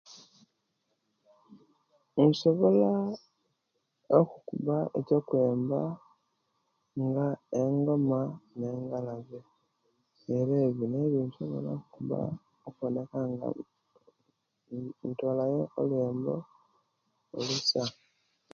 [2.27, 2.91] Nsobola
[4.19, 5.81] okukuba ekyokwembe
[7.03, 7.27] nga
[7.75, 8.19] ngoma
[8.59, 9.39] negalabe
[10.35, 12.19] era byo bwensobola kukuba
[12.67, 13.47] okubonekanga
[15.07, 16.35] ntolayo lwembo
[17.35, 17.83] oluusa.